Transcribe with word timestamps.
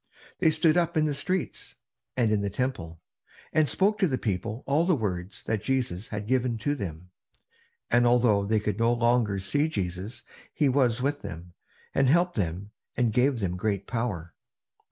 They 0.39 0.49
stood 0.49 0.77
up 0.77 0.97
in 0.97 1.05
the 1.05 1.13
streets, 1.13 1.75
and 2.17 2.31
in 2.31 2.41
the 2.41 2.49
Temple, 2.49 2.99
and 3.53 3.69
spoke 3.69 3.99
to 3.99 4.07
the 4.07 4.17
people 4.17 4.63
all 4.65 4.83
the 4.83 4.95
words 4.95 5.43
that 5.43 5.61
Jesus 5.61 6.07
had 6.07 6.25
given 6.25 6.57
to 6.57 6.73
them. 6.73 7.11
And 7.91 8.07
although 8.07 8.43
they 8.43 8.59
could 8.59 8.79
no 8.79 8.91
longer 8.93 9.37
see 9.37 9.67
Jesus, 9.67 10.23
he 10.55 10.67
was 10.67 11.03
with 11.03 11.21
them, 11.21 11.53
and 11.93 12.07
helped 12.09 12.33
them, 12.33 12.71
and 12.97 13.13
gave 13.13 13.37
them 13.41 13.55
great 13.55 13.85
power. 13.85 14.33